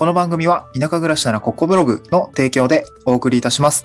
[0.00, 3.84] この番組は田舎暮らしならここブログの提供でお送りいたします。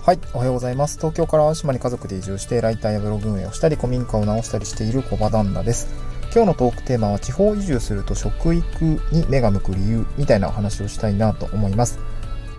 [0.00, 0.96] はい、おはようございます。
[0.96, 5.88] 東京から淡島に家族で移住して、ライターやブログ運営をしたり、古民家を直したりしている小場旦那です。
[6.34, 11.98] 今日のトークテーマは、地方移住すると食育に目が向く理由みたいなお話をしたいなと思います。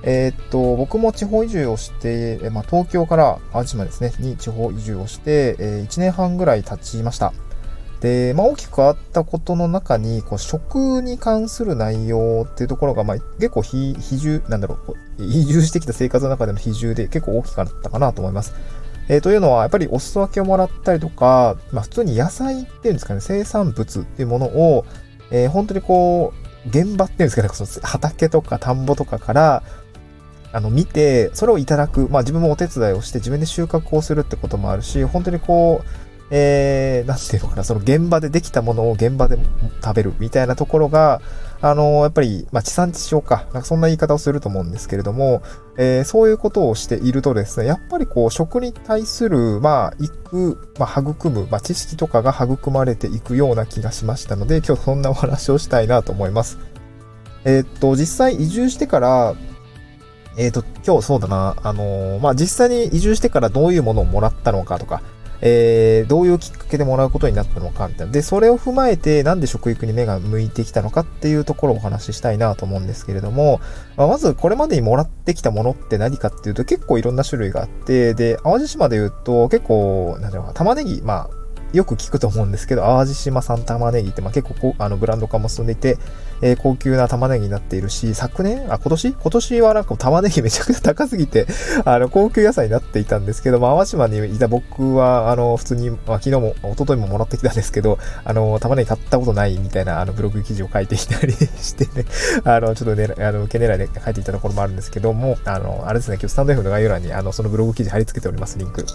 [0.04, 7.34] えーっと、僕も地方移住をして、まあ、東京から淡島ですね、に地方移住をして、え1年半ぐらい経ちました。
[8.02, 18.54] で、まあ、大きく変わったことの中に、こう、食に関する内容っていうところが、まあ、結構比、比重、なんだろう、こう移住してきた生活の中での比重で結構大きかったかなと思います。
[19.08, 24.86] えーというのは、やっぱりお裾分けをもらったりとか、まあ、普通に野菜っていうんですかね、生産物っていうものを、
[25.32, 26.34] えー本当にこ
[26.66, 29.64] う、現場っていうんですかね、その畑とか田んぼとかから、
[30.52, 32.08] あの、見て、それをいただく。
[32.10, 39.38] まあ自分もお手伝いをして自分で収穫をするってこともあるし、本当にこう、えー、なんていうのかな、その現場でできたものを現場で
[39.84, 41.22] 食べるみたいなところが、
[41.62, 45.44] あのやっぱり、まあ地産地消か、なんかそんな言い方をすると思うんですけれども、
[45.78, 56.58] えーそういうことをしているとですね、やっぱりこう、食に対する、まあ、育、まあ、育む、まあ、知識とかが育まれていくような気がしましたので、今日そんなお話をしたいなと思います。
[57.44, 59.36] えーっと、実際移住してから、
[60.38, 65.02] えっ、と、今日そうだな、あのーまあ、実際に移住してからどういうものをもらったのかとか、
[65.42, 68.14] えー、どういうきっかけでもらうことになったのかみたいな。
[68.14, 73.60] で、それを踏まえて、なんで食育に目が向いてきたのかっていうところをお話ししたいなと思うんですけれども、
[73.98, 81.45] まあ、まずこれまでにもらってきたものって何かっていうと結構いろんな種類があって、で、淡路島で言うと結構、なんていうのかな、玉ねぎ、まあ、
[81.76, 85.98] よく聞くと思うんですけど、淡路島産玉ねぎって、まあ、結構こあのブランド化も進んでいて、
[86.42, 89.14] えー高級な玉ねぎになっているし、昨年あ、今年？
[89.14, 91.48] 今年はなんか玉ねぎ めちゃくちゃ高すぎて、
[91.86, 102.06] あの、高級野菜になっていたんですけど、まあ、淡島にいた僕は、あの、普通に、まあ、昨日も、一昨日ももらってきたんですけど、あの、玉ねぎ買ったことないみたいな、あの、ブログ記事を書いていたりしてね、
[102.44, 108.86] あの、ちょっとね、あの、受け狙いで書いていたところもあるんですけども、あの、あれですね、今日スタンド F の概要欄に、あの、そのブログ記事貼り付けております、リンク。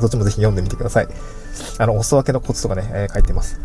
[0.00, 1.08] そっちもぜひ読んでみてください。
[1.78, 3.60] あの、お裾分けのコツとかね、えー書いてます。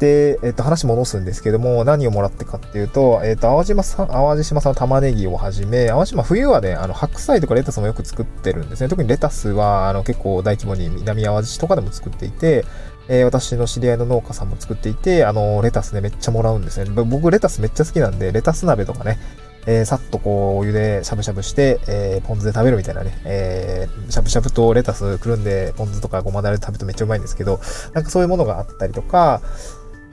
[0.00, 8.88] で、えっ、と、話戻すんですけども、何をもらってかっていうと、えっ、と、淡路島さん、淡路島産の玉ねぎをはじめ、淡路島冬はね、あの、白菜とかレタスもよく作ってるんですね。
[8.88, 12.64] 特にレタスは、あの、結構大規模に南淡路市とかでも作っていて、
[13.08, 16.90] えー私の知り合いの農家さんも作っていて、あの、レタスね、めっちゃもらうんですね。
[16.90, 19.18] 僕、レタスめっちゃ好きなんで、レタス鍋とかね、
[19.66, 27.60] えーさっとこう、お湯でしゃぶしゃぶして、えーポン酢で食べるみたいなね、えーしゃぶしゃぶとレタスくるんで、ポン酢とかごまだれで食べるとめっちゃうまいんですけど、
[27.92, 29.42] なんかそういうものがあったりとか、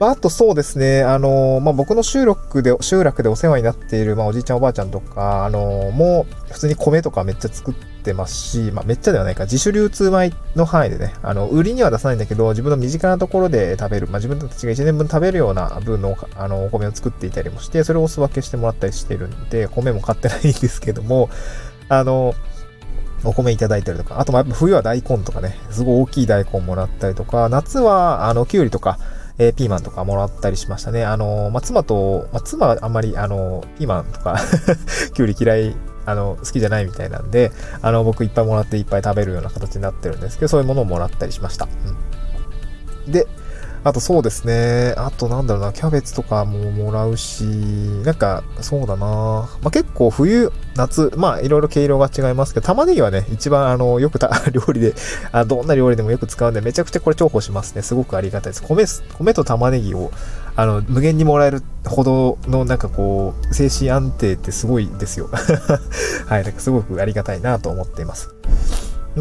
[0.06, 21.28] あ、あとそうですね、あのまあ、僕の集落で、集落でお世話になっている、まあ、おじいちゃんおばあちゃんとか、あのもう普通に米とかめっちゃ作ってますし、まあ、めっちゃではないか、自主流通米の範囲でね、あの、売りには出さないんだけど、自分の身近なところで食べる、まあ、自分たちが1年分食べるような分の、あの、お米を作っていたりもして、それをお裾分けしてもらったりしてるんで、米も買ってないんですけども、
[21.88, 22.34] あの、
[23.24, 28.98] お米いただいたりとか、あとまやっぱ冬は大根とかね、すごい大きい大根もらったりとか、夏はあの、きゅうりとか、
[29.38, 31.04] えーピーマンとかもらったりしましたね。
[31.04, 34.36] あの、まあ、妻と、まあ、妻はあんまり、あの、ピーマンとか、
[35.14, 35.76] きゅうり嫌い、
[36.06, 41.68] あの、好きじゃないみたいなんで、あの、僕いっぱいもらっていっぱい食べるような形になってるんですけど、そういうものをもらったりしました。
[43.06, 43.12] うん。
[43.12, 43.26] で、
[43.84, 44.94] あとそうですね。
[44.96, 49.06] あとなんだろうな、キャベツとかももらうし、なんか、そうだな。
[49.62, 54.94] まあ、結構冬、夏、まあいろいろ毛色が違いますけど、玉ねぎはね、一番あの、よくた、 料理で、
[55.32, 57.82] あどんな料理でもよく使うんで、めちゃくちゃこれ重宝しますね。
[57.82, 58.62] すごくありがたいです。
[58.62, 58.84] 米、
[59.18, 60.10] 米と玉ねぎを、
[60.56, 65.30] あの、無限にもらえるほどの、なんかこう、精神安定ってすごいですよ。
[66.26, 68.30] はい、なんかすごくありがたいなと思っています。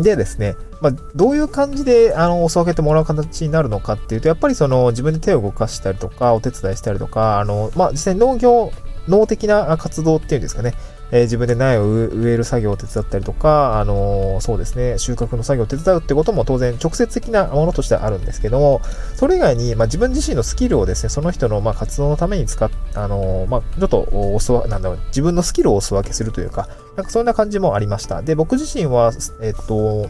[0.04, 8.72] でですね、まあ、どういう感じで、あの、お裾分けてもらう形になるのかっていうと、やっぱりその、自分で手を動かしたりとか、お手伝いしたりとか、あの、まあ、実際農業、
[9.08, 10.74] 農的な活動っていうんですかね、
[11.12, 18.82] えー自分で苗を植える作業を手伝ったりとか、あのそうですね、収穫の作業を手伝うってことも当然直接的なものとしてはあるんですけども、
[19.16, 28.22] それ以外に、まあ、自分自身のスキルをですね、その人の、まあ、活動のために使っ、あのまあ、ちょっとお裾分なんだろう、自分のスキルをお裾分けするというか、なんかそんな感じもありました。
[28.22, 29.12] で、僕自身は、
[29.42, 30.10] えっと、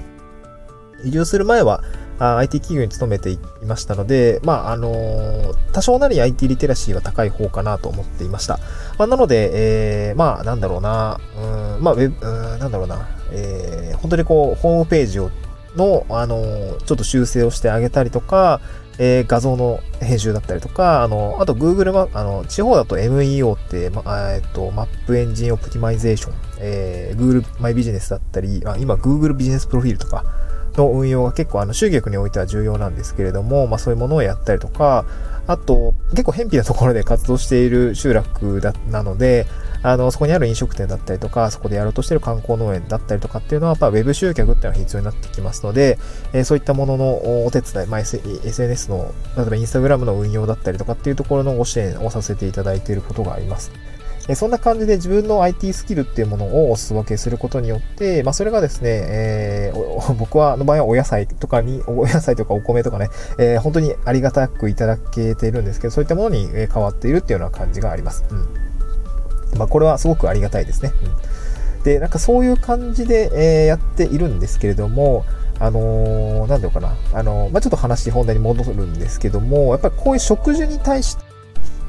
[1.03, 1.83] 移住する前は、
[2.19, 8.57] IT 企業に勤めていましたので、まあ、あのー多少なり IT リテラシーは高い方かなと思っていました。
[8.97, 15.29] まあ、なので、えーまあ、なんだろうな、うん、まあ、ウェブ、うん、なんだろうな、えー本当にこう、ホームページを、
[15.75, 18.59] の、あのーちょっと修正をしてあげたりとか、
[18.97, 24.03] えー画像の編集だったりとか、あの、あと Google マあの、地方だと MEO って、ま、
[24.33, 30.23] えっと、 Map Engine Optimization、えー Google マイビジネスだったり、あ今 Google ビジネスプロフィールとか、
[30.77, 35.05] の運用が結構あの集客においては重要なんですけれども、まあそういうものをやったりとか、
[35.47, 39.47] あと、結構偏僻なところで活動している集落だなので、
[39.81, 45.97] あの、そこにある飲食店だったりとか、そこでやろうとしている観光農園だったりとかっていうのは、やっぱ Web 集客っていうのが必要になってきますので、
[46.33, 53.71] えー、そういったもののお手伝い、まあ、SNS の、例えば Instagram の運用だったりとかっていうところのご支援をさせていただいていることがあります。
[54.27, 68.25] えそんな感じで自分の IT スキルっていうものをお裾分けすることによって、まあ、それがですね、えー、 僕は、の場合はお野菜とかに、お野菜とかお米とかね、えー、本当にありがたくいただけているんですけど、そういったものに変わっているっていうような感じがあります。
[68.29, 69.57] うん。
[69.57, 70.91] まあ、これはすごくありがたいですね。
[71.77, 75.23] うん、で、なんかそういう感じで、えー、やっているんですけれども、
[75.59, 76.95] あのー、なんだろうかな。
[77.13, 81.26] あのー、まあ、ちょっと話本題に戻るんですけども、やっぱりこういう食事に対して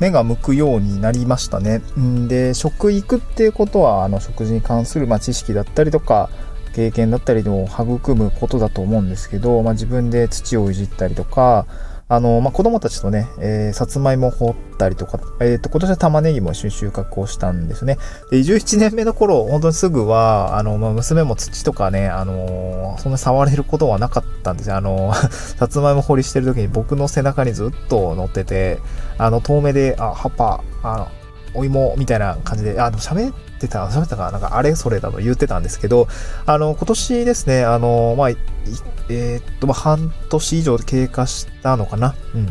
[0.01, 1.83] 目が向くようになりましたね。
[1.99, 6.31] んで、食育っていうことは、あの、食事に関する、まあ、知識だったりとか、
[6.75, 11.67] 経験だったりでも育むことだと思うんですけど、まあ、自分で土をいじったりとか、
[12.11, 17.99] あの、まあ、子供たちとね、えー、さつまいも掘ったりとか、えっ、ー、と、今年は玉ねぎも収穫をしたんですね。
[18.31, 24.77] で、17年目の頃、本当にすぐは、あの、まあ、娘も土とかね、あのー、そんな触れることはなかったんですよ。
[24.77, 28.79] あの、 さつまいも掘りしてる時に僕の背中にずっと乗ってて、
[29.19, 31.09] あの、遠目で、あ、葉っぱ、あの、
[31.53, 34.75] お芋みたいな感じで、あ、でも喋ってた、喋ったかなんかあれ？
[34.75, 36.09] それだと言ってたんですけど、
[36.47, 42.15] あの、今年ですね、あの、まあ、えー、っと、まあ、半年以上経過したのかな？
[42.35, 42.49] うん。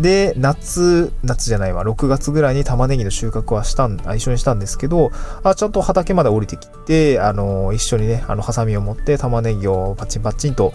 [0.00, 5.10] で、夏、夏じゃないわ、6月ぐらいに玉ねぎの収穫はしたん、一緒にしたんですけど、
[5.42, 10.72] あ、ちゃんと畑まで降りてきて、あの、一緒にね、あの、ハサミを持って玉ねぎをパチンパチンと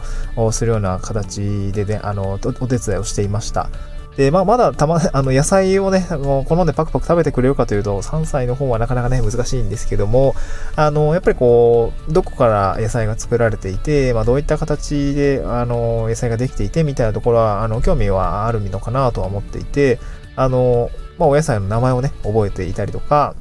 [0.52, 3.70] するような形でね、あの、お手伝いをしていました。
[4.18, 10.36] で、まあ、まだたま、 あの、野菜をね、もう好んでパクパク食べてくれるかというと、3歳の方はなかなかね、難しいんですけども、
[10.75, 20.00] あの、やっぱりこう、どこから野菜が作られていて、まあ、どういった形で、あの、野菜ができていて、みたいなところは、あの、興味はあるのかなとは思っていて、
[20.36, 23.36] あの、まあ、お野菜の名前をね、覚えていたりとか、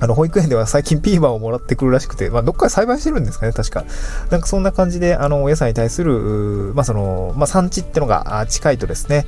[0.00, 3.84] あの、保育園では最近ピーマンをもらってくるらしくて、まあ、どっかで栽培してるんですかね、確か。
[4.30, 9.26] なんかそんな感じで、あの、お野菜に対する、まあ、その、まあ、産地ってのが近いとですね、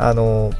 [0.00, 0.50] あの、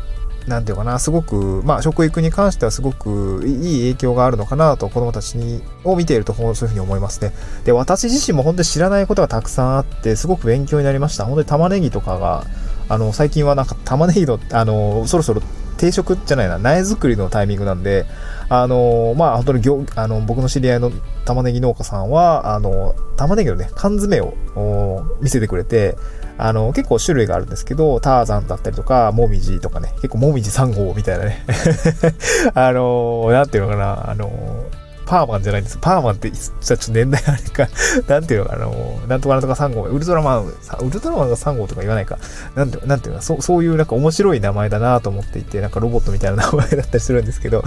[0.47, 7.33] なんていうかな、すごく、まあ、食育に関してはすごくいい影響があるのかなと、子供たちに、を見ていると、そういうふうに思いますね。
[7.65, 11.25] で、私自身も本当に知らないことがたくさんあって、すごく勉強になりました。
[11.25, 12.45] 本当に玉ねぎとかが、
[12.89, 15.43] あの、最近はなんか玉ねぎの、あの、そろそろ
[15.77, 18.05] 定食じゃないな、苗作りのタイミングなんで、
[18.49, 20.91] あの、まあ、本当に業、あの、僕の知り合いの
[21.25, 24.35] 玉ねぎ農家さんは、あの、玉ねぎのね、缶詰を
[25.21, 25.97] 見せてくれて、
[26.43, 31.45] あの、結構種類があるんですけど、ターザンだったりとか、モミジとかね、結構モミジ3号みたいなね。
[32.55, 34.31] あの、なんていうのかな、あの、
[35.11, 35.77] パーマンじゃないんです。
[35.79, 37.69] パーマンって、ちょっと年代あれか、
[38.07, 40.53] なんていうのかな、もう、なんとかなんとか3号、ウルトラマン、ウ
[40.89, 42.17] ルトラマンが3号とか言わないか、
[42.55, 47.65] なんて、なんていうのそう、そういうなんか面白い名前だなと思っていて、なんかロボットみたいな名前だったりするんですけど、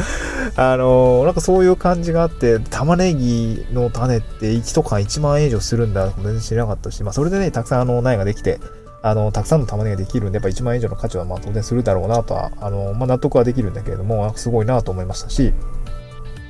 [0.56, 8.62] あのなんかそういう感じがあって、玉ねぎの種って1とか1万円以上するんだ、全然知らなかったし、まあそれでね、たくさんあの苗ができて、
[9.06, 15.54] あの、たくさんの玉ねぎができるんで、やっぱ1万円以上の価値はまあ当然するだろうなとは、あの、まあ納得はできるんだけれども、すごいなと思いましたし、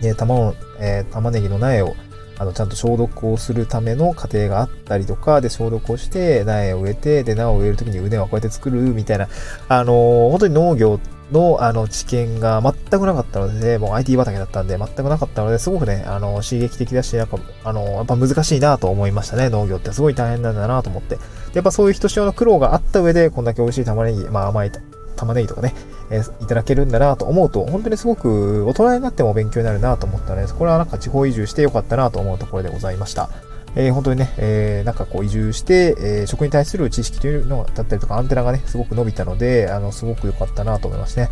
[0.04, 1.96] ね、玉をえー、玉ねぎの苗を、
[2.38, 9.28] あの、ちゃんと消毒をするための過程があったりとか、で、消毒をして、苗を植えて、で、苗を植えるときに畝はこうやって作る、みたいな、
[9.70, 11.00] あのー、本当に農業
[11.31, 19.94] の、あの、知見が全くなかったので、もう IT 畑だったんで、全くなかったので、すごくね、あの、刺激的だし、なんか、あの、やっぱ難しいなと思いましたね、農業って。
[19.94, 21.18] すごい大変なんだなと思って。
[21.54, 24.72] やっぱそういう人しおの苦労があった上で、こんだけ美味しい玉ねぎ、まあ甘い
[25.25, 25.73] 玉ねぎとかね、
[26.09, 33.30] えー、いただけるんだなと思うと、本当にすごく大人になっても勉強になるなと思ったので、これはなんか地方移住してよかったなと思うところでございました。
[33.75, 41.30] えー、本当にね、えー、なんかこう移住して、えー、食に対する知識というのだったりとか、アンテナがね、すごく伸びたので、あの、すごく良かったなと思いますね。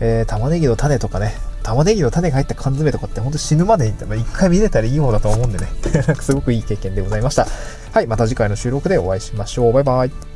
[0.00, 5.68] えー、玉ねぎの種とかね、玉ねぎの種が入った缶詰とかって本当死ぬまでに一回見れたらいい方だと思うんでね、
[6.20, 7.46] すごくいい経験でございました。
[7.92, 9.72] はい、また次回の収録でお会いしましょう。
[9.72, 10.31] バイバイ。